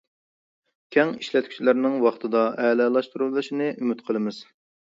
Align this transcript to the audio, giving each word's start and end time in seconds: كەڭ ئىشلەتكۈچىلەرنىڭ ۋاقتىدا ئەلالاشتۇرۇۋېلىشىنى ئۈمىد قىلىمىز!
كەڭ 0.95 1.11
ئىشلەتكۈچىلەرنىڭ 1.19 1.97
ۋاقتىدا 2.05 2.43
ئەلالاشتۇرۇۋېلىشىنى 2.65 3.71
ئۈمىد 3.77 4.05
قىلىمىز! 4.09 4.43